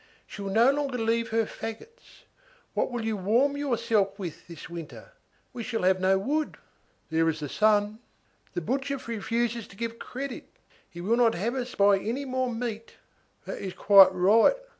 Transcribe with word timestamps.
She 0.25 0.41
will 0.41 0.49
no 0.49 0.71
longer 0.71 0.97
leave 0.97 1.29
her 1.29 1.45
fagots. 1.45 2.23
What 2.73 2.89
will 2.89 3.05
you 3.05 3.15
warm 3.15 3.55
yourself 3.55 4.17
with 4.17 4.47
this 4.47 4.67
winter? 4.67 5.11
We 5.53 5.61
shall 5.61 5.83
have 5.83 5.99
no 5.99 6.17
wood." 6.17 6.57
"There 7.11 7.29
is 7.29 7.39
the 7.39 7.47
sun." 7.47 7.99
"The 8.55 8.61
butcher 8.61 8.97
refuses 8.97 9.67
to 9.67 9.75
give 9.75 9.99
credit; 9.99 10.49
he 10.89 11.01
will 11.01 11.17
not 11.17 11.33
let 11.33 11.53
us 11.53 11.75
have 11.77 11.93
any 12.03 12.25
more 12.25 12.51
meat." 12.51 12.95
"That 13.45 13.59
is 13.59 13.73
quite 13.75 14.11
right. 14.11 14.55